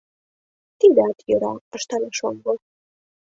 —Тидат 0.79 1.17
йӧра,— 1.27 1.53
ыштале 1.77 2.09
шоҥго. 2.19 2.53